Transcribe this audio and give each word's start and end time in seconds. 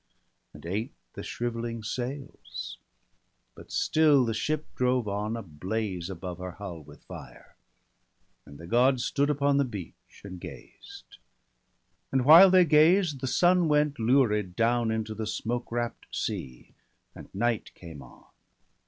And 0.51 0.65
ate 0.65 0.95
the 1.13 1.21
shrivelling 1.21 1.83
sails; 1.83 2.79
but 3.53 3.71
still 3.71 4.25
the 4.25 4.33
ship 4.33 4.65
Drove 4.73 5.07
on, 5.07 5.37
ablaze 5.37 6.09
above 6.09 6.39
her 6.39 6.53
hull 6.53 6.81
with 6.81 7.03
fire. 7.03 7.55
And 8.47 8.57
the 8.57 8.65
Gods 8.65 9.03
stood 9.05 9.29
upon 9.29 9.57
the 9.57 9.63
beach, 9.63 10.23
and 10.23 10.39
gazed. 10.41 11.17
And 12.11 12.25
while 12.25 12.49
they 12.49 12.65
gazed, 12.65 13.21
the 13.21 13.27
sun 13.27 13.67
went 13.67 13.99
lurid 13.99 14.55
down 14.55 14.89
Into 14.89 15.13
the 15.13 15.27
smoke 15.27 15.71
wrapt 15.71 16.07
sea, 16.15 16.73
and 17.13 17.29
night 17.35 17.71
came 17.75 18.01
on. 18.01 18.25